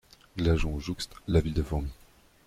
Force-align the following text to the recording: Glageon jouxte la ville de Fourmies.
Glageon 0.35 0.79
jouxte 0.79 1.13
la 1.27 1.41
ville 1.41 1.53
de 1.53 1.61
Fourmies. 1.61 1.91